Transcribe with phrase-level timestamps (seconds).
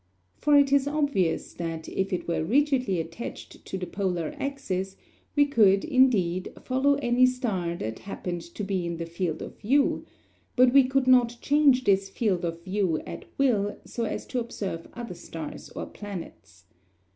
[0.39, 4.95] For it is obvious that if it were rigidly attached to the polar axis,
[5.35, 10.03] we could, indeed, follow any star that happened to be in the field of view,
[10.55, 14.87] but we could not change this field of view at will so as to observe
[14.95, 16.65] other stars or planets.